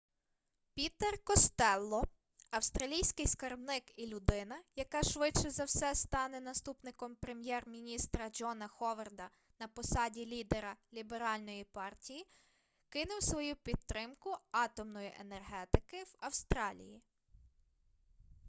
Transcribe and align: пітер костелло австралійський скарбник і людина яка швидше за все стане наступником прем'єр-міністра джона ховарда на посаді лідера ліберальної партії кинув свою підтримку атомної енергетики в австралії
пітер 0.73 1.23
костелло 1.23 2.03
австралійський 2.51 3.27
скарбник 3.27 3.83
і 3.99 4.07
людина 4.07 4.61
яка 4.75 5.03
швидше 5.03 5.49
за 5.49 5.63
все 5.63 5.95
стане 5.95 6.39
наступником 6.41 7.15
прем'єр-міністра 7.15 8.29
джона 8.29 8.67
ховарда 8.67 9.29
на 9.59 9.67
посаді 9.67 10.25
лідера 10.25 10.75
ліберальної 10.93 11.63
партії 11.63 12.25
кинув 12.89 13.23
свою 13.23 13.55
підтримку 13.55 14.37
атомної 14.51 15.13
енергетики 15.19 16.03
в 16.03 16.15
австралії 16.19 17.01